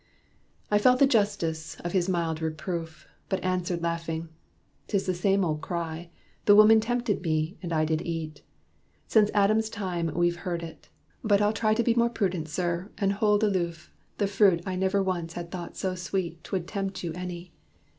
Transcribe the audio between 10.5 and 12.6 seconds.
it. But I'll try And be more prudent,